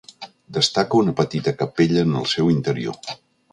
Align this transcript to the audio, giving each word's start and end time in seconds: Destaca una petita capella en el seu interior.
Destaca 0.57 0.97
una 1.01 1.13
petita 1.19 1.53
capella 1.61 2.07
en 2.07 2.17
el 2.23 2.27
seu 2.35 2.53
interior. 2.57 3.01